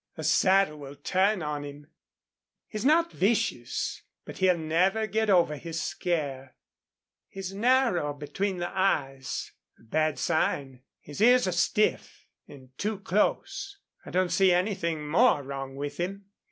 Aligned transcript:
A 0.17 0.23
saddle 0.23 0.79
will 0.79 0.95
turn 0.95 1.43
on 1.43 1.63
him. 1.63 1.85
He's 2.67 2.83
not 2.83 3.11
vicious, 3.11 4.01
but 4.25 4.39
he'll 4.39 4.57
never 4.57 5.05
get 5.05 5.29
over 5.29 5.57
his 5.57 5.79
scare. 5.79 6.55
He's 7.29 7.53
narrow 7.53 8.11
between 8.11 8.57
the 8.57 8.75
eyes 8.75 9.51
a 9.79 9.83
bad 9.83 10.17
sign. 10.17 10.81
His 11.01 11.21
ears 11.21 11.47
are 11.47 11.51
stiff 11.51 12.25
and 12.47 12.75
too 12.79 12.97
close. 13.01 13.77
I 14.03 14.09
don't 14.09 14.31
see 14.31 14.51
anything 14.51 15.07
more 15.07 15.43
wrong 15.43 15.75
with 15.75 15.97
him." 15.97 16.25